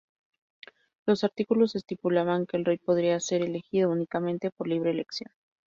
[1.05, 5.29] Los Artículos estipulaban que el rey podría ser elegido únicamente por "libre elección".